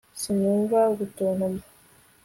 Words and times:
sinumva 0.19 0.79
gutontoma 0.97 1.61